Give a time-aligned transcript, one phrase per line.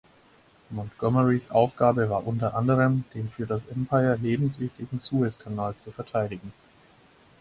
[0.71, 6.53] Montgomerys Aufgabe war unter anderem, den für das Empire lebenswichtigen Sueskanal zu verteidigen.